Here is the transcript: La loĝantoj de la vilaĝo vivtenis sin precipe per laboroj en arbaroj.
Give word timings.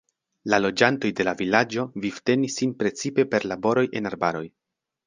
La 0.53 0.59
loĝantoj 0.61 1.11
de 1.19 1.27
la 1.27 1.35
vilaĝo 1.43 1.85
vivtenis 2.07 2.59
sin 2.63 2.75
precipe 2.83 3.31
per 3.35 3.51
laboroj 3.53 3.89
en 4.01 4.15
arbaroj. 4.15 4.45